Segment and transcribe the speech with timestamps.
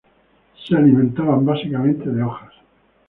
[0.67, 2.51] Se alimentaban básicamente de hojas.